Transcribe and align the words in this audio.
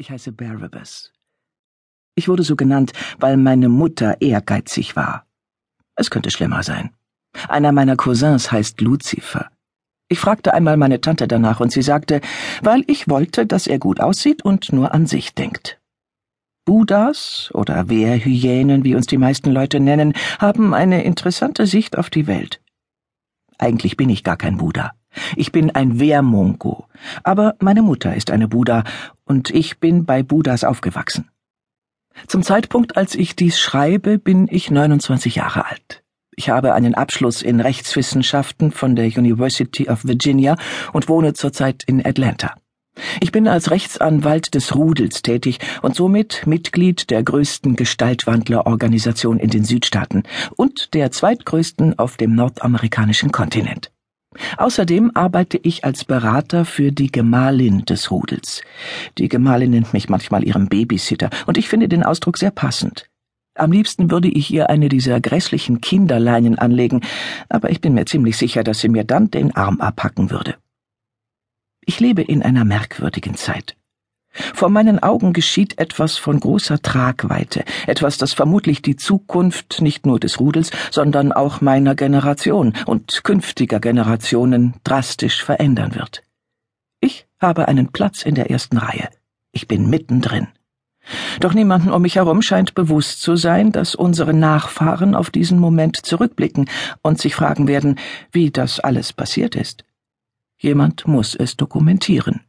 Ich 0.00 0.10
heiße 0.10 0.32
Barabbas. 0.32 1.12
Ich 2.14 2.26
wurde 2.26 2.42
so 2.42 2.56
genannt, 2.56 2.92
weil 3.18 3.36
meine 3.36 3.68
Mutter 3.68 4.22
ehrgeizig 4.22 4.96
war. 4.96 5.26
Es 5.94 6.10
könnte 6.10 6.30
schlimmer 6.30 6.62
sein. 6.62 6.96
Einer 7.50 7.70
meiner 7.70 7.96
Cousins 7.96 8.50
heißt 8.50 8.80
Lucifer. 8.80 9.50
Ich 10.08 10.18
fragte 10.18 10.54
einmal 10.54 10.78
meine 10.78 11.02
Tante 11.02 11.28
danach 11.28 11.60
und 11.60 11.70
sie 11.70 11.82
sagte, 11.82 12.22
weil 12.62 12.82
ich 12.86 13.10
wollte, 13.10 13.44
dass 13.44 13.66
er 13.66 13.78
gut 13.78 14.00
aussieht 14.00 14.42
und 14.42 14.72
nur 14.72 14.94
an 14.94 15.04
sich 15.04 15.34
denkt. 15.34 15.78
Buddhas 16.64 17.50
oder 17.52 17.90
Wehrhyänen, 17.90 18.84
wie 18.84 18.94
uns 18.94 19.06
die 19.06 19.18
meisten 19.18 19.50
Leute 19.50 19.80
nennen, 19.80 20.14
haben 20.38 20.72
eine 20.72 21.04
interessante 21.04 21.66
Sicht 21.66 21.98
auf 21.98 22.08
die 22.08 22.26
Welt. 22.26 22.62
Eigentlich 23.58 23.98
bin 23.98 24.08
ich 24.08 24.24
gar 24.24 24.38
kein 24.38 24.56
Buddha. 24.56 24.92
Ich 25.36 25.52
bin 25.52 25.70
ein 25.70 25.98
Wehrmongo, 25.98 26.86
aber 27.22 27.56
meine 27.60 27.82
Mutter 27.82 28.14
ist 28.14 28.30
eine 28.30 28.48
Buddha 28.48 28.84
und 29.24 29.50
ich 29.50 29.78
bin 29.78 30.04
bei 30.04 30.22
Buddhas 30.22 30.64
aufgewachsen. 30.64 31.28
Zum 32.26 32.42
Zeitpunkt, 32.42 32.96
als 32.96 33.14
ich 33.14 33.36
dies 33.36 33.58
schreibe, 33.58 34.18
bin 34.18 34.48
ich 34.50 34.70
29 34.70 35.36
Jahre 35.36 35.66
alt. 35.66 36.02
Ich 36.36 36.48
habe 36.48 36.74
einen 36.74 36.94
Abschluss 36.94 37.42
in 37.42 37.60
Rechtswissenschaften 37.60 38.72
von 38.72 38.96
der 38.96 39.06
University 39.06 39.88
of 39.88 40.04
Virginia 40.04 40.56
und 40.92 41.08
wohne 41.08 41.34
zurzeit 41.34 41.82
in 41.86 42.04
Atlanta. 42.04 42.54
Ich 43.20 43.32
bin 43.32 43.48
als 43.48 43.70
Rechtsanwalt 43.70 44.54
des 44.54 44.74
Rudels 44.74 45.22
tätig 45.22 45.58
und 45.82 45.94
somit 45.94 46.46
Mitglied 46.46 47.10
der 47.10 47.22
größten 47.22 47.76
Gestaltwandlerorganisation 47.76 49.38
in 49.38 49.50
den 49.50 49.64
Südstaaten 49.64 50.24
und 50.56 50.94
der 50.94 51.10
zweitgrößten 51.10 51.98
auf 51.98 52.16
dem 52.16 52.34
nordamerikanischen 52.34 53.32
Kontinent. 53.32 53.90
Außerdem 54.56 55.12
arbeite 55.14 55.58
ich 55.62 55.84
als 55.84 56.04
Berater 56.04 56.64
für 56.64 56.92
die 56.92 57.10
Gemahlin 57.10 57.84
des 57.84 58.10
Rudels. 58.10 58.62
Die 59.18 59.28
Gemahlin 59.28 59.70
nennt 59.70 59.92
mich 59.92 60.08
manchmal 60.08 60.44
ihrem 60.44 60.68
Babysitter, 60.68 61.30
und 61.46 61.58
ich 61.58 61.68
finde 61.68 61.88
den 61.88 62.02
Ausdruck 62.02 62.38
sehr 62.38 62.50
passend. 62.50 63.06
Am 63.54 63.72
liebsten 63.72 64.10
würde 64.10 64.28
ich 64.28 64.50
ihr 64.52 64.70
eine 64.70 64.88
dieser 64.88 65.20
grässlichen 65.20 65.80
Kinderleinen 65.80 66.58
anlegen, 66.58 67.02
aber 67.48 67.70
ich 67.70 67.80
bin 67.80 67.94
mir 67.94 68.06
ziemlich 68.06 68.36
sicher, 68.36 68.64
dass 68.64 68.80
sie 68.80 68.88
mir 68.88 69.04
dann 69.04 69.30
den 69.30 69.54
Arm 69.54 69.80
abhacken 69.80 70.30
würde. 70.30 70.56
Ich 71.84 71.98
lebe 71.98 72.22
in 72.22 72.42
einer 72.42 72.64
merkwürdigen 72.64 73.34
Zeit. 73.34 73.76
Vor 74.32 74.68
meinen 74.68 75.02
Augen 75.02 75.32
geschieht 75.32 75.78
etwas 75.78 76.16
von 76.16 76.38
großer 76.38 76.80
Tragweite, 76.80 77.64
etwas, 77.86 78.16
das 78.16 78.32
vermutlich 78.32 78.80
die 78.80 78.96
Zukunft 78.96 79.80
nicht 79.80 80.06
nur 80.06 80.20
des 80.20 80.38
Rudels, 80.38 80.70
sondern 80.90 81.32
auch 81.32 81.60
meiner 81.60 81.94
Generation 81.94 82.74
und 82.86 83.24
künftiger 83.24 83.80
Generationen 83.80 84.74
drastisch 84.84 85.42
verändern 85.42 85.94
wird. 85.94 86.22
Ich 87.00 87.26
habe 87.40 87.66
einen 87.66 87.90
Platz 87.90 88.22
in 88.22 88.34
der 88.34 88.50
ersten 88.50 88.76
Reihe. 88.76 89.08
Ich 89.52 89.66
bin 89.66 89.90
mittendrin. 89.90 90.48
Doch 91.40 91.54
niemanden 91.54 91.90
um 91.90 92.02
mich 92.02 92.16
herum 92.16 92.42
scheint 92.42 92.74
bewusst 92.74 93.22
zu 93.22 93.34
sein, 93.34 93.72
dass 93.72 93.94
unsere 93.94 94.34
Nachfahren 94.34 95.14
auf 95.14 95.30
diesen 95.30 95.58
Moment 95.58 95.96
zurückblicken 96.04 96.68
und 97.02 97.18
sich 97.18 97.34
fragen 97.34 97.66
werden, 97.66 97.98
wie 98.30 98.50
das 98.50 98.78
alles 98.80 99.12
passiert 99.12 99.56
ist. 99.56 99.84
Jemand 100.58 101.08
muss 101.08 101.34
es 101.34 101.56
dokumentieren. 101.56 102.42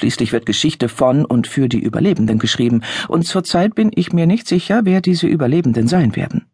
Schließlich 0.00 0.32
wird 0.32 0.46
Geschichte 0.46 0.88
von 0.88 1.26
und 1.26 1.46
für 1.46 1.68
die 1.68 1.78
Überlebenden 1.78 2.38
geschrieben, 2.38 2.80
und 3.08 3.26
zurzeit 3.26 3.74
bin 3.74 3.90
ich 3.94 4.14
mir 4.14 4.26
nicht 4.26 4.48
sicher, 4.48 4.80
wer 4.84 5.02
diese 5.02 5.26
Überlebenden 5.26 5.88
sein 5.88 6.16
werden. 6.16 6.46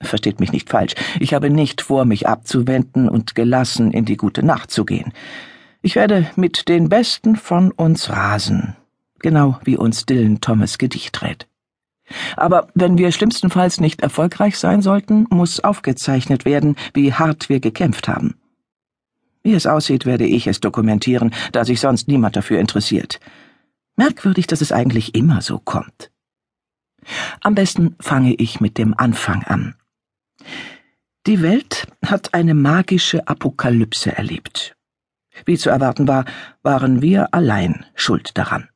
Versteht 0.00 0.40
mich 0.40 0.50
nicht 0.50 0.70
falsch, 0.70 0.94
ich 1.20 1.34
habe 1.34 1.50
nicht 1.50 1.82
vor, 1.82 2.06
mich 2.06 2.26
abzuwenden 2.26 3.10
und 3.10 3.34
gelassen 3.34 3.90
in 3.90 4.06
die 4.06 4.16
gute 4.16 4.42
Nacht 4.42 4.70
zu 4.70 4.86
gehen. 4.86 5.12
Ich 5.82 5.94
werde 5.94 6.30
mit 6.36 6.70
den 6.70 6.88
Besten 6.88 7.36
von 7.36 7.70
uns 7.70 8.08
rasen, 8.08 8.76
genau 9.18 9.60
wie 9.62 9.76
uns 9.76 10.06
Dylan 10.06 10.40
Thomas 10.40 10.78
Gedicht 10.78 11.20
rät. 11.20 11.46
Aber 12.34 12.68
wenn 12.72 12.96
wir 12.96 13.12
schlimmstenfalls 13.12 13.78
nicht 13.78 14.00
erfolgreich 14.00 14.56
sein 14.56 14.80
sollten, 14.80 15.26
muss 15.28 15.60
aufgezeichnet 15.60 16.46
werden, 16.46 16.76
wie 16.94 17.12
hart 17.12 17.50
wir 17.50 17.60
gekämpft 17.60 18.08
haben. 18.08 18.36
Wie 19.46 19.54
es 19.54 19.68
aussieht, 19.68 20.06
werde 20.06 20.26
ich 20.26 20.48
es 20.48 20.58
dokumentieren, 20.58 21.32
da 21.52 21.64
sich 21.64 21.78
sonst 21.78 22.08
niemand 22.08 22.34
dafür 22.34 22.58
interessiert. 22.58 23.20
Merkwürdig, 23.94 24.48
dass 24.48 24.60
es 24.60 24.72
eigentlich 24.72 25.14
immer 25.14 25.40
so 25.40 25.60
kommt. 25.60 26.10
Am 27.42 27.54
besten 27.54 27.94
fange 28.00 28.34
ich 28.34 28.60
mit 28.60 28.76
dem 28.76 28.98
Anfang 28.98 29.44
an. 29.44 29.76
Die 31.28 31.42
Welt 31.42 31.86
hat 32.04 32.34
eine 32.34 32.54
magische 32.54 33.28
Apokalypse 33.28 34.16
erlebt. 34.16 34.74
Wie 35.44 35.56
zu 35.56 35.70
erwarten 35.70 36.08
war, 36.08 36.24
waren 36.64 37.00
wir 37.00 37.32
allein 37.32 37.86
schuld 37.94 38.36
daran. 38.36 38.68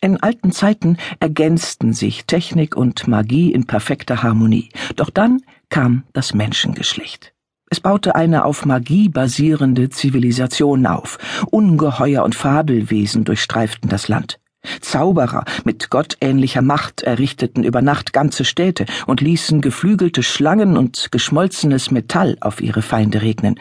In 0.00 0.20
alten 0.20 0.50
Zeiten 0.50 0.96
ergänzten 1.20 1.92
sich 1.92 2.26
Technik 2.26 2.74
und 2.74 3.06
Magie 3.06 3.52
in 3.52 3.68
perfekter 3.68 4.24
Harmonie, 4.24 4.70
doch 4.96 5.10
dann 5.10 5.40
kam 5.68 6.02
das 6.14 6.34
Menschengeschlecht. 6.34 7.32
Es 7.70 7.80
baute 7.80 8.14
eine 8.14 8.44
auf 8.44 8.64
Magie 8.64 9.08
basierende 9.08 9.90
Zivilisation 9.90 10.86
auf. 10.86 11.18
Ungeheuer 11.50 12.24
und 12.24 12.34
Fabelwesen 12.34 13.24
durchstreiften 13.24 13.90
das 13.90 14.08
Land. 14.08 14.40
Zauberer 14.80 15.44
mit 15.64 15.90
gottähnlicher 15.90 16.62
Macht 16.62 17.02
errichteten 17.02 17.64
über 17.64 17.82
Nacht 17.82 18.12
ganze 18.12 18.44
Städte 18.44 18.86
und 19.06 19.20
ließen 19.20 19.60
geflügelte 19.60 20.22
Schlangen 20.22 20.76
und 20.76 21.12
geschmolzenes 21.12 21.90
Metall 21.90 22.36
auf 22.40 22.60
ihre 22.60 22.82
Feinde 22.82 23.22
regnen. 23.22 23.60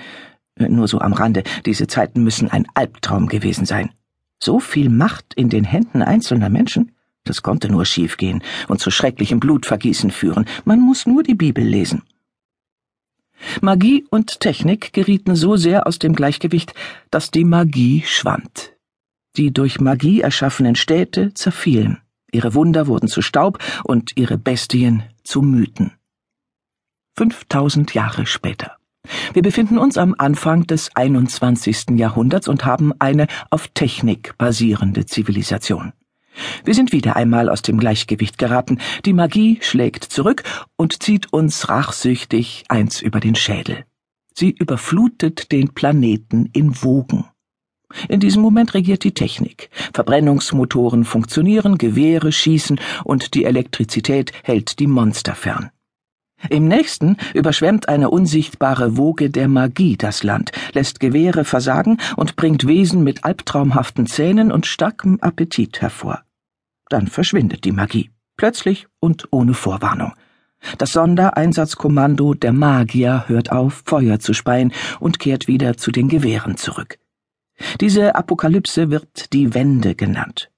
Nur 0.57 0.87
so 0.87 0.99
am 0.99 1.13
Rande, 1.13 1.43
diese 1.65 1.87
Zeiten 1.87 2.23
müssen 2.23 2.49
ein 2.49 2.65
Albtraum 2.73 3.27
gewesen 3.27 3.65
sein. 3.65 3.91
So 4.41 4.59
viel 4.59 4.89
Macht 4.89 5.33
in 5.35 5.49
den 5.49 5.63
Händen 5.63 6.01
einzelner 6.01 6.49
Menschen? 6.49 6.93
Das 7.23 7.43
konnte 7.43 7.69
nur 7.69 7.85
schiefgehen 7.85 8.41
und 8.67 8.79
zu 8.79 8.89
schrecklichem 8.89 9.39
Blutvergießen 9.39 10.11
führen. 10.11 10.45
Man 10.63 10.79
muss 10.79 11.05
nur 11.05 11.23
die 11.23 11.35
Bibel 11.35 11.63
lesen. 11.63 12.03
Magie 13.61 14.05
und 14.09 14.39
Technik 14.39 14.93
gerieten 14.93 15.35
so 15.35 15.55
sehr 15.55 15.87
aus 15.87 15.99
dem 15.99 16.13
Gleichgewicht, 16.13 16.73
dass 17.11 17.31
die 17.31 17.45
Magie 17.45 18.03
schwand. 18.05 18.73
Die 19.35 19.51
durch 19.51 19.79
Magie 19.79 20.21
erschaffenen 20.21 20.75
Städte 20.75 21.33
zerfielen, 21.33 21.99
ihre 22.31 22.53
Wunder 22.53 22.87
wurden 22.87 23.07
zu 23.07 23.21
Staub 23.21 23.59
und 23.83 24.17
ihre 24.17 24.37
Bestien 24.37 25.03
zu 25.23 25.41
Mythen. 25.41 25.91
5000 27.17 27.93
Jahre 27.93 28.25
später. 28.25 28.77
Wir 29.33 29.41
befinden 29.41 29.77
uns 29.77 29.97
am 29.97 30.15
Anfang 30.17 30.67
des 30.67 30.95
21. 30.95 31.91
Jahrhunderts 31.97 32.47
und 32.47 32.65
haben 32.65 32.93
eine 32.99 33.27
auf 33.49 33.67
Technik 33.69 34.37
basierende 34.37 35.05
Zivilisation. 35.05 35.93
Wir 36.63 36.73
sind 36.73 36.91
wieder 36.91 37.15
einmal 37.15 37.49
aus 37.49 37.61
dem 37.61 37.77
Gleichgewicht 37.77 38.37
geraten, 38.37 38.79
die 39.05 39.13
Magie 39.13 39.59
schlägt 39.61 40.03
zurück 40.03 40.43
und 40.75 41.01
zieht 41.03 41.33
uns 41.33 41.69
rachsüchtig 41.69 42.65
eins 42.69 43.01
über 43.01 43.19
den 43.19 43.35
Schädel. 43.35 43.85
Sie 44.33 44.51
überflutet 44.51 45.51
den 45.51 45.73
Planeten 45.73 46.49
in 46.53 46.83
Wogen. 46.83 47.25
In 48.09 48.19
diesem 48.19 48.41
Moment 48.41 48.73
regiert 48.73 49.03
die 49.03 49.13
Technik. 49.13 49.69
Verbrennungsmotoren 49.93 51.05
funktionieren, 51.05 51.77
Gewehre 51.77 52.31
schießen 52.31 52.79
und 53.03 53.33
die 53.33 53.45
Elektrizität 53.45 54.33
hält 54.43 54.79
die 54.79 54.87
Monster 54.87 55.35
fern. 55.35 55.71
Im 56.49 56.67
nächsten 56.67 57.17
überschwemmt 57.33 57.89
eine 57.89 58.11
unsichtbare 58.11 58.95
Woge 58.95 59.31
der 59.31 59.47
Magie 59.47 59.97
das 59.97 60.21
Land, 60.21 60.51
lässt 60.73 60.99
Gewehre 60.99 61.45
versagen 61.45 61.97
und 62.15 62.35
bringt 62.35 62.67
Wesen 62.67 63.03
mit 63.03 63.23
albtraumhaften 63.23 64.05
Zähnen 64.05 64.51
und 64.51 64.67
starkem 64.67 65.17
Appetit 65.21 65.81
hervor. 65.81 66.21
Dann 66.89 67.07
verschwindet 67.07 67.63
die 67.65 67.71
Magie, 67.71 68.11
plötzlich 68.37 68.87
und 68.99 69.27
ohne 69.31 69.53
Vorwarnung. 69.53 70.13
Das 70.77 70.93
Sondereinsatzkommando 70.93 72.33
der 72.33 72.53
Magier 72.53 73.25
hört 73.27 73.51
auf, 73.51 73.83
Feuer 73.85 74.19
zu 74.19 74.33
speien 74.33 74.73
und 74.99 75.19
kehrt 75.19 75.47
wieder 75.47 75.77
zu 75.77 75.91
den 75.91 76.09
Gewehren 76.09 76.57
zurück. 76.57 76.97
Diese 77.79 78.15
Apokalypse 78.15 78.89
wird 78.89 79.33
die 79.33 79.53
Wende 79.53 79.95
genannt. 79.95 80.49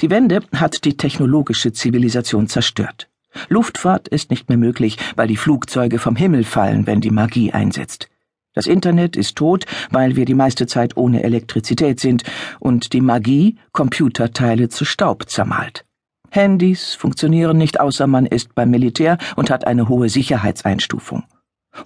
Die 0.00 0.10
Wende 0.10 0.42
hat 0.54 0.84
die 0.84 0.96
technologische 0.96 1.72
Zivilisation 1.72 2.48
zerstört. 2.48 3.08
Luftfahrt 3.48 4.08
ist 4.08 4.30
nicht 4.30 4.48
mehr 4.48 4.58
möglich, 4.58 4.98
weil 5.16 5.28
die 5.28 5.36
Flugzeuge 5.36 5.98
vom 5.98 6.16
Himmel 6.16 6.44
fallen, 6.44 6.86
wenn 6.86 7.00
die 7.00 7.10
Magie 7.10 7.52
einsetzt. 7.52 8.08
Das 8.52 8.66
Internet 8.66 9.16
ist 9.16 9.36
tot, 9.36 9.64
weil 9.90 10.16
wir 10.16 10.24
die 10.24 10.34
meiste 10.34 10.66
Zeit 10.66 10.96
ohne 10.96 11.22
Elektrizität 11.22 12.00
sind 12.00 12.24
und 12.58 12.92
die 12.92 13.00
Magie 13.00 13.56
Computerteile 13.72 14.68
zu 14.68 14.84
Staub 14.84 15.28
zermalt. 15.28 15.84
Handys 16.30 16.94
funktionieren 16.94 17.58
nicht, 17.58 17.80
außer 17.80 18.06
man 18.06 18.26
ist 18.26 18.54
beim 18.54 18.70
Militär 18.70 19.18
und 19.36 19.50
hat 19.50 19.66
eine 19.66 19.88
hohe 19.88 20.08
Sicherheitseinstufung. 20.08 21.24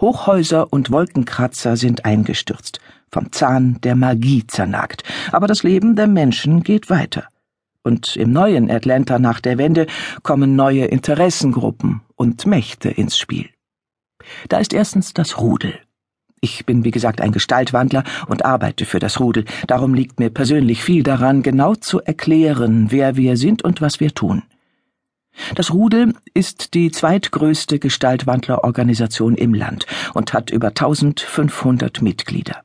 Hochhäuser 0.00 0.72
und 0.72 0.90
Wolkenkratzer 0.90 1.76
sind 1.76 2.04
eingestürzt, 2.04 2.80
vom 3.10 3.32
Zahn 3.32 3.78
der 3.82 3.94
Magie 3.94 4.46
zernagt, 4.46 5.02
aber 5.32 5.46
das 5.46 5.62
Leben 5.62 5.96
der 5.96 6.06
Menschen 6.06 6.62
geht 6.62 6.88
weiter. 6.88 7.28
Und 7.82 8.16
im 8.16 8.32
neuen 8.32 8.70
Atlanta 8.70 9.18
nach 9.18 9.40
der 9.40 9.58
Wende 9.58 9.86
kommen 10.22 10.56
neue 10.56 10.86
Interessengruppen 10.86 12.00
und 12.16 12.46
Mächte 12.46 12.88
ins 12.88 13.18
Spiel. 13.18 13.50
Da 14.48 14.58
ist 14.58 14.72
erstens 14.72 15.12
das 15.12 15.38
Rudel. 15.38 15.78
Ich 16.44 16.66
bin, 16.66 16.84
wie 16.84 16.90
gesagt, 16.90 17.22
ein 17.22 17.32
Gestaltwandler 17.32 18.04
und 18.26 18.44
arbeite 18.44 18.84
für 18.84 18.98
das 18.98 19.18
Rudel. 19.18 19.46
Darum 19.66 19.94
liegt 19.94 20.20
mir 20.20 20.28
persönlich 20.28 20.84
viel 20.84 21.02
daran, 21.02 21.42
genau 21.42 21.74
zu 21.74 22.02
erklären, 22.02 22.88
wer 22.90 23.16
wir 23.16 23.38
sind 23.38 23.64
und 23.64 23.80
was 23.80 23.98
wir 23.98 24.12
tun. 24.14 24.42
Das 25.54 25.72
Rudel 25.72 26.12
ist 26.34 26.74
die 26.74 26.90
zweitgrößte 26.90 27.78
Gestaltwandlerorganisation 27.78 29.36
im 29.36 29.54
Land 29.54 29.86
und 30.12 30.34
hat 30.34 30.50
über 30.50 30.68
1500 30.68 32.02
Mitglieder. 32.02 32.60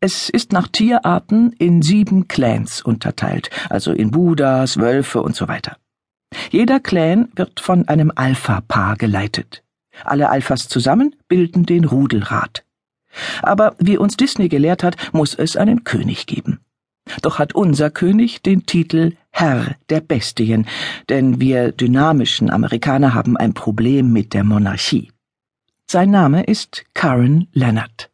Es 0.00 0.30
ist 0.30 0.52
nach 0.52 0.68
Tierarten 0.68 1.52
in 1.58 1.82
sieben 1.82 2.28
Clans 2.28 2.80
unterteilt, 2.80 3.50
also 3.68 3.92
in 3.92 4.10
Buddhas, 4.10 4.78
Wölfe 4.78 5.20
und 5.20 5.36
so 5.36 5.48
weiter. 5.48 5.76
Jeder 6.50 6.80
Clan 6.80 7.28
wird 7.36 7.60
von 7.60 7.88
einem 7.88 8.10
Alpha-Paar 8.14 8.96
geleitet. 8.96 9.62
Alle 10.02 10.30
Alphas 10.30 10.68
zusammen 10.68 11.14
bilden 11.28 11.66
den 11.66 11.84
Rudelrat. 11.84 12.64
Aber 13.42 13.74
wie 13.78 13.98
uns 13.98 14.16
Disney 14.16 14.48
gelehrt 14.48 14.82
hat, 14.82 14.96
muss 15.12 15.34
es 15.34 15.56
einen 15.56 15.84
König 15.84 16.26
geben. 16.26 16.60
Doch 17.22 17.38
hat 17.38 17.54
unser 17.54 17.90
König 17.90 18.42
den 18.42 18.66
Titel 18.66 19.12
Herr 19.30 19.76
der 19.88 20.00
Bestien, 20.00 20.66
denn 21.08 21.40
wir 21.40 21.72
dynamischen 21.72 22.50
Amerikaner 22.50 23.14
haben 23.14 23.36
ein 23.36 23.54
Problem 23.54 24.12
mit 24.12 24.34
der 24.34 24.44
Monarchie. 24.44 25.10
Sein 25.86 26.10
Name 26.10 26.44
ist 26.44 26.84
Karen 26.92 27.48
Leonard. 27.52 28.10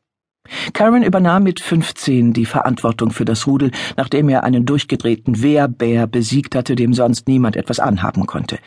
Karen 0.75 1.03
übernahm 1.03 1.43
mit 1.43 1.61
15 1.61 2.33
die 2.33 2.45
Verantwortung 2.45 3.11
für 3.11 3.25
das 3.25 3.47
Rudel, 3.47 3.71
nachdem 3.97 4.29
er 4.29 4.45
einen 4.45 4.67
durchgedrehten 4.67 5.43
Wehrbär 5.43 6.07
besiegt 6.07 6.55
hatte, 6.55 6.77
dem 6.77 6.93
sonst 6.93 7.27
niemand 7.27 7.57
etwas 7.57 7.81
anhaben 7.81 8.27
konnte. 8.27 8.59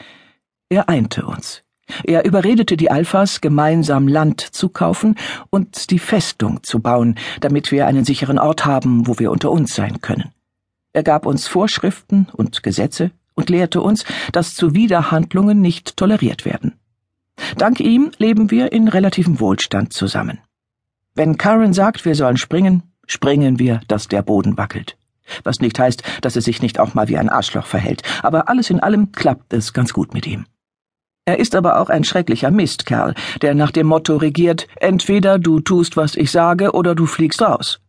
Er 0.69 0.89
einte 0.89 1.25
uns. 1.25 1.63
Er 2.03 2.25
überredete 2.25 2.77
die 2.77 2.91
Alphas, 2.91 3.41
gemeinsam 3.41 4.07
Land 4.07 4.41
zu 4.41 4.69
kaufen 4.69 5.15
und 5.49 5.89
die 5.91 5.99
Festung 5.99 6.63
zu 6.63 6.79
bauen, 6.79 7.15
damit 7.39 7.71
wir 7.71 7.87
einen 7.87 8.05
sicheren 8.05 8.39
Ort 8.39 8.65
haben, 8.65 9.07
wo 9.07 9.19
wir 9.19 9.31
unter 9.31 9.51
uns 9.51 9.73
sein 9.73 10.01
können. 10.01 10.31
Er 10.93 11.03
gab 11.03 11.25
uns 11.25 11.47
Vorschriften 11.47 12.27
und 12.33 12.63
Gesetze 12.63 13.11
und 13.35 13.49
lehrte 13.49 13.81
uns, 13.81 14.03
dass 14.31 14.55
Zuwiderhandlungen 14.55 15.61
nicht 15.61 15.95
toleriert 15.95 16.43
werden. 16.43 16.73
Dank 17.57 17.79
ihm 17.79 18.11
leben 18.17 18.51
wir 18.51 18.71
in 18.71 18.87
relativem 18.87 19.39
Wohlstand 19.39 19.93
zusammen. 19.93 20.39
Wenn 21.13 21.37
Karen 21.37 21.73
sagt, 21.73 22.03
wir 22.05 22.15
sollen 22.15 22.37
springen, 22.37 22.83
springen 23.05 23.59
wir, 23.59 23.81
dass 23.87 24.07
der 24.07 24.23
Boden 24.23 24.57
wackelt. 24.57 24.97
Was 25.43 25.59
nicht 25.59 25.77
heißt, 25.77 26.03
dass 26.21 26.35
er 26.35 26.41
sich 26.41 26.61
nicht 26.61 26.79
auch 26.79 26.93
mal 26.93 27.07
wie 27.09 27.17
ein 27.17 27.29
Arschloch 27.29 27.65
verhält, 27.65 28.01
aber 28.23 28.49
alles 28.49 28.69
in 28.69 28.79
allem 28.79 29.11
klappt 29.11 29.53
es 29.53 29.73
ganz 29.73 29.93
gut 29.93 30.13
mit 30.13 30.25
ihm. 30.25 30.45
Er 31.27 31.39
ist 31.39 31.55
aber 31.55 31.81
auch 31.81 31.89
ein 31.89 32.05
schrecklicher 32.05 32.51
Mistkerl, 32.51 33.13
der 33.41 33.53
nach 33.53 33.71
dem 33.71 33.87
Motto 33.87 34.15
regiert, 34.15 34.65
entweder 34.77 35.37
du 35.39 35.59
tust, 35.59 35.97
was 35.97 36.15
ich 36.15 36.31
sage, 36.31 36.71
oder 36.71 36.95
du 36.95 37.05
fliegst 37.05 37.41
raus. 37.41 37.81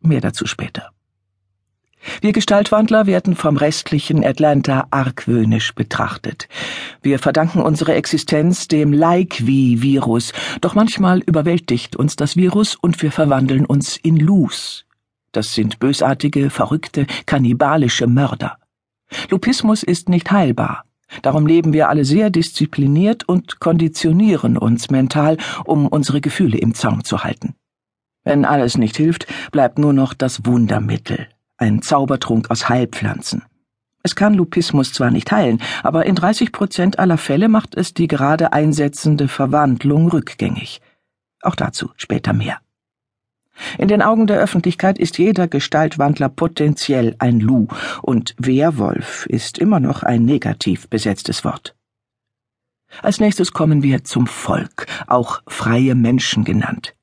Mehr 0.00 0.22
dazu 0.22 0.46
später. 0.46 0.88
Wir 2.22 2.32
Gestaltwandler 2.32 3.04
werden 3.04 3.36
vom 3.36 3.58
restlichen 3.58 4.24
Atlanta 4.24 4.86
argwöhnisch 4.90 5.74
betrachtet. 5.74 6.48
Wir 7.02 7.18
verdanken 7.18 7.60
unsere 7.60 7.92
Existenz 7.92 8.68
dem 8.68 8.94
Like-Wie-Virus, 8.94 10.32
doch 10.62 10.74
manchmal 10.74 11.18
überwältigt 11.18 11.94
uns 11.94 12.16
das 12.16 12.36
Virus 12.36 12.74
und 12.74 13.02
wir 13.02 13.12
verwandeln 13.12 13.66
uns 13.66 13.98
in 13.98 14.16
Lus. 14.16 14.86
Das 15.32 15.52
sind 15.52 15.78
bösartige, 15.78 16.48
verrückte, 16.48 17.06
kannibalische 17.26 18.06
Mörder. 18.06 18.56
Lupismus 19.28 19.82
ist 19.82 20.08
nicht 20.08 20.30
heilbar. 20.30 20.86
Darum 21.20 21.46
leben 21.46 21.72
wir 21.72 21.88
alle 21.88 22.04
sehr 22.04 22.30
diszipliniert 22.30 23.28
und 23.28 23.60
konditionieren 23.60 24.56
uns 24.56 24.90
mental, 24.90 25.36
um 25.64 25.86
unsere 25.86 26.20
Gefühle 26.20 26.58
im 26.58 26.74
Zaum 26.74 27.04
zu 27.04 27.22
halten. 27.24 27.54
Wenn 28.24 28.44
alles 28.44 28.78
nicht 28.78 28.96
hilft, 28.96 29.26
bleibt 29.50 29.78
nur 29.78 29.92
noch 29.92 30.14
das 30.14 30.46
Wundermittel, 30.46 31.26
ein 31.56 31.82
Zaubertrunk 31.82 32.50
aus 32.50 32.68
Heilpflanzen. 32.68 33.42
Es 34.04 34.16
kann 34.16 34.34
Lupismus 34.34 34.92
zwar 34.92 35.10
nicht 35.10 35.30
heilen, 35.30 35.60
aber 35.82 36.06
in 36.06 36.14
30 36.14 36.50
Prozent 36.50 36.98
aller 36.98 37.18
Fälle 37.18 37.48
macht 37.48 37.76
es 37.76 37.94
die 37.94 38.08
gerade 38.08 38.52
einsetzende 38.52 39.28
Verwandlung 39.28 40.08
rückgängig. 40.08 40.80
Auch 41.40 41.54
dazu 41.54 41.90
später 41.96 42.32
mehr. 42.32 42.58
In 43.78 43.88
den 43.88 44.02
Augen 44.02 44.26
der 44.26 44.38
Öffentlichkeit 44.38 44.98
ist 44.98 45.18
jeder 45.18 45.48
Gestaltwandler 45.48 46.28
potenziell 46.28 47.14
ein 47.18 47.40
Lu, 47.40 47.68
und 48.02 48.34
Werwolf 48.38 49.26
ist 49.26 49.58
immer 49.58 49.80
noch 49.80 50.02
ein 50.02 50.24
negativ 50.24 50.88
besetztes 50.88 51.44
Wort. 51.44 51.74
Als 53.00 53.20
nächstes 53.20 53.52
kommen 53.52 53.82
wir 53.82 54.04
zum 54.04 54.26
Volk, 54.26 54.86
auch 55.06 55.42
freie 55.46 55.94
Menschen 55.94 56.44
genannt. 56.44 56.94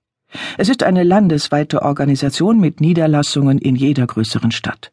Es 0.58 0.70
ist 0.70 0.84
eine 0.84 1.04
landesweite 1.04 1.82
Organisation 1.82 2.60
mit 2.60 2.82
Niederlassungen 2.82 3.58
in 3.58 3.76
jeder 3.76 4.06
größeren 4.06 4.52
Stadt. 4.52 4.92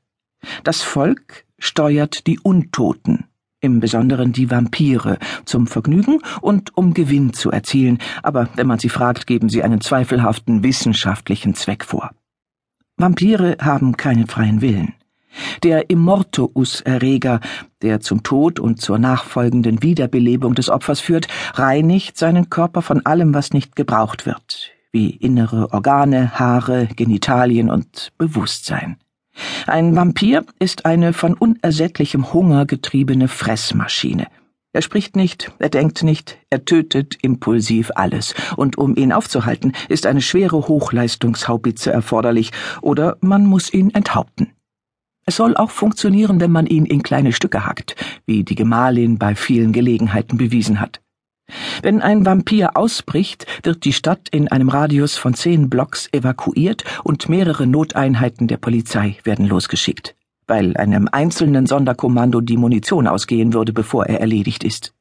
Das 0.65 0.83
Volk 0.83 1.45
steuert 1.59 2.27
die 2.27 2.39
Untoten, 2.39 3.27
im 3.61 3.81
Besonderen 3.81 4.33
die 4.33 4.51
Vampire, 4.51 5.19
zum 5.45 5.67
Vergnügen 5.67 6.21
und 6.41 6.77
um 6.77 6.95
Gewinn 6.95 7.33
zu 7.33 7.51
erzielen, 7.51 7.99
aber 8.23 8.49
wenn 8.55 8.67
man 8.67 8.79
sie 8.79 8.89
fragt, 8.89 9.27
geben 9.27 9.49
sie 9.49 9.63
einen 9.63 9.81
zweifelhaften 9.81 10.63
wissenschaftlichen 10.63 11.55
Zweck 11.55 11.85
vor. 11.85 12.11
Vampire 12.97 13.57
haben 13.61 13.97
keinen 13.97 14.27
freien 14.27 14.61
Willen. 14.61 14.95
Der 15.63 15.91
Immortus-Erreger, 15.91 17.41
der 17.83 18.01
zum 18.01 18.23
Tod 18.23 18.59
und 18.59 18.81
zur 18.81 18.99
nachfolgenden 18.99 19.83
Wiederbelebung 19.83 20.55
des 20.55 20.71
Opfers 20.71 21.01
führt, 21.01 21.29
reinigt 21.55 22.17
seinen 22.17 22.49
Körper 22.49 22.81
von 22.81 23.05
allem, 23.05 23.35
was 23.35 23.53
nicht 23.53 23.77
gebraucht 23.77 24.25
wird, 24.25 24.71
wie 24.93 25.11
innere 25.11 25.73
Organe, 25.73 26.39
Haare, 26.39 26.89
Genitalien 26.97 27.71
und 27.71 28.13
Bewusstsein. 28.17 28.97
Ein 29.67 29.97
Vampir 29.97 30.45
ist 30.59 30.87
eine 30.87 31.13
von 31.13 31.35
unersättlichem 31.35 32.33
Hunger 32.33 32.67
getriebene 32.67 33.29
Fressmaschine. 33.29 34.27
Er 34.73 34.83
spricht 34.83 35.17
nicht, 35.17 35.53
er 35.59 35.71
denkt 35.71 36.03
nicht, 36.03 36.37
er 36.51 36.65
tötet 36.67 37.17
impulsiv 37.23 37.91
alles, 37.95 38.35
und 38.57 38.77
um 38.77 38.95
ihn 38.95 39.11
aufzuhalten, 39.11 39.73
ist 39.89 40.05
eine 40.05 40.21
schwere 40.21 40.69
Hochleistungshaubitze 40.69 41.91
erforderlich, 41.91 42.53
oder 42.83 43.17
man 43.21 43.47
muss 43.47 43.73
ihn 43.73 43.91
enthaupten. 43.91 44.53
Es 45.25 45.37
soll 45.37 45.57
auch 45.57 45.71
funktionieren, 45.71 46.41
wenn 46.41 46.53
man 46.53 46.67
ihn 46.67 46.85
in 46.85 47.03
kleine 47.03 47.33
Stücke 47.33 47.65
hackt, 47.67 47.97
wie 48.27 48.45
die 48.45 48.55
Gemahlin 48.55 49.19
bei 49.19 49.35
vielen 49.35 49.73
Gelegenheiten 49.73 50.37
bewiesen 50.37 50.79
hat. 50.79 51.01
Wenn 51.83 52.03
ein 52.03 52.27
Vampir 52.27 52.77
ausbricht, 52.77 53.47
wird 53.63 53.85
die 53.85 53.93
Stadt 53.93 54.29
in 54.31 54.49
einem 54.49 54.69
Radius 54.69 55.17
von 55.17 55.35
zehn 55.35 55.71
Blocks 55.71 56.09
evakuiert 56.13 56.85
und 57.05 57.29
mehrere 57.29 57.67
Noteinheiten 57.67 58.49
der 58.49 58.57
Polizei 58.57 59.19
werden 59.25 59.47
losgeschickt, 59.47 60.17
weil 60.47 60.77
einem 60.77 61.09
einzelnen 61.11 61.67
Sonderkommando 61.67 62.41
die 62.41 62.57
Munition 62.57 63.07
ausgehen 63.07 63.53
würde, 63.53 63.73
bevor 63.73 64.07
er 64.07 64.21
erledigt 64.21 64.65
ist. 64.65 64.95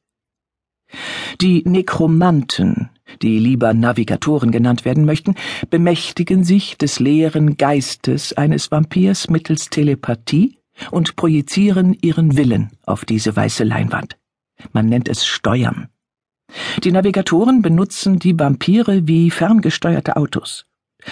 Die 1.40 1.62
Nekromanten, 1.64 2.90
die 3.20 3.38
lieber 3.38 3.74
Navigatoren 3.74 4.52
genannt 4.52 4.84
werden 4.84 5.04
möchten, 5.04 5.34
bemächtigen 5.68 6.44
sich 6.44 6.78
des 6.78 7.00
leeren 7.00 7.56
Geistes 7.56 8.32
eines 8.32 8.70
Vampirs 8.70 9.28
mittels 9.28 9.68
Telepathie 9.68 10.58
und 10.90 11.16
projizieren 11.16 11.96
ihren 12.00 12.36
Willen 12.36 12.70
auf 12.84 13.04
diese 13.04 13.34
weiße 13.34 13.64
Leinwand. 13.64 14.16
Man 14.72 14.88
nennt 14.88 15.08
es 15.08 15.26
Steuern. 15.26 15.88
Die 16.82 16.92
Navigatoren 16.92 17.62
benutzen 17.62 18.18
die 18.18 18.38
Vampire 18.38 19.08
wie 19.08 19.30
ferngesteuerte 19.30 20.16
Autos. 20.16 20.66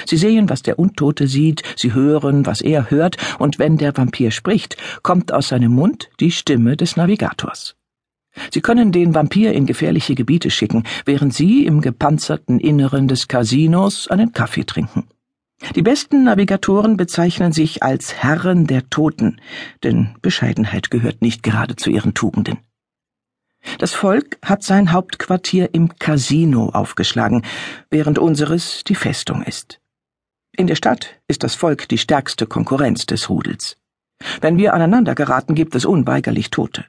Sie 0.06 0.16
sehen, 0.16 0.48
was 0.50 0.62
der 0.62 0.78
Untote 0.78 1.26
sieht, 1.26 1.62
sie 1.76 1.94
hören, 1.94 2.46
was 2.46 2.60
er 2.60 2.90
hört, 2.90 3.16
und 3.38 3.58
wenn 3.58 3.76
der 3.76 3.96
Vampir 3.96 4.30
spricht, 4.30 4.76
kommt 5.02 5.32
aus 5.32 5.48
seinem 5.48 5.72
Mund 5.72 6.10
die 6.20 6.30
Stimme 6.30 6.76
des 6.76 6.96
Navigators. 6.96 7.76
Sie 8.52 8.60
können 8.60 8.92
den 8.92 9.14
Vampir 9.14 9.52
in 9.52 9.66
gefährliche 9.66 10.14
Gebiete 10.14 10.50
schicken, 10.50 10.84
während 11.04 11.34
Sie 11.34 11.64
im 11.66 11.80
gepanzerten 11.80 12.58
Inneren 12.58 13.06
des 13.06 13.28
Casinos 13.28 14.08
einen 14.08 14.32
Kaffee 14.32 14.64
trinken. 14.64 15.04
Die 15.76 15.82
besten 15.82 16.24
Navigatoren 16.24 16.96
bezeichnen 16.96 17.52
sich 17.52 17.82
als 17.82 18.14
Herren 18.14 18.66
der 18.66 18.90
Toten, 18.90 19.40
denn 19.84 20.16
Bescheidenheit 20.20 20.90
gehört 20.90 21.22
nicht 21.22 21.42
gerade 21.42 21.76
zu 21.76 21.90
ihren 21.90 22.12
Tugenden. 22.12 22.58
Das 23.78 23.94
Volk 23.94 24.38
hat 24.44 24.62
sein 24.62 24.92
Hauptquartier 24.92 25.71
im 25.73 25.97
Casino 25.99 26.71
aufgeschlagen, 26.71 27.42
während 27.90 28.18
unseres 28.18 28.85
die 28.85 28.94
Festung 28.94 29.42
ist. 29.42 29.80
In 30.56 30.66
der 30.66 30.76
Stadt 30.76 31.21
ist 31.26 31.42
das 31.42 31.54
Volk 31.54 31.88
die 31.88 31.99
stärkste 31.99 32.47
Konkurrenz 32.47 33.06
des 33.06 33.28
Rudels. 33.28 33.76
Wenn 34.40 34.59
wir 34.59 34.75
aneinander 34.75 35.14
geraten, 35.14 35.54
gibt 35.54 35.75
es 35.75 35.85
unweigerlich 35.85 36.50
Tote. 36.50 36.85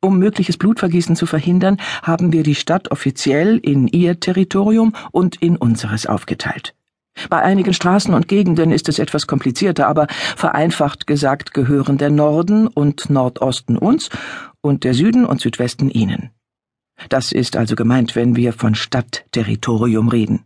Um 0.00 0.18
mögliches 0.18 0.56
Blutvergießen 0.56 1.14
zu 1.14 1.26
verhindern, 1.26 1.76
haben 2.02 2.32
wir 2.32 2.42
die 2.42 2.56
Stadt 2.56 2.90
offiziell 2.90 3.58
in 3.58 3.86
ihr 3.86 4.18
Territorium 4.18 4.94
und 5.12 5.40
in 5.40 5.56
unseres 5.56 6.06
aufgeteilt. 6.06 6.74
Bei 7.28 7.42
einigen 7.42 7.74
Straßen 7.74 8.14
und 8.14 8.28
Gegenden 8.28 8.72
ist 8.72 8.88
es 8.88 8.98
etwas 8.98 9.26
komplizierter, 9.26 9.86
aber 9.86 10.06
vereinfacht 10.08 11.06
gesagt 11.06 11.54
gehören 11.54 11.98
der 11.98 12.10
Norden 12.10 12.66
und 12.66 13.10
Nordosten 13.10 13.76
uns 13.76 14.08
und 14.60 14.84
der 14.84 14.94
Süden 14.94 15.24
und 15.24 15.40
Südwesten 15.40 15.90
ihnen. 15.90 16.30
Das 17.08 17.32
ist 17.32 17.56
also 17.56 17.74
gemeint, 17.74 18.16
wenn 18.16 18.36
wir 18.36 18.52
von 18.52 18.74
Stadtterritorium 18.74 20.08
reden. 20.08 20.44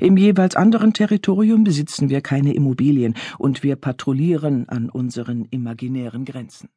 Im 0.00 0.16
jeweils 0.16 0.56
anderen 0.56 0.92
Territorium 0.92 1.64
besitzen 1.64 2.08
wir 2.08 2.20
keine 2.20 2.54
Immobilien 2.54 3.14
und 3.38 3.62
wir 3.62 3.76
patrouillieren 3.76 4.68
an 4.68 4.88
unseren 4.88 5.46
imaginären 5.46 6.24
Grenzen. 6.24 6.68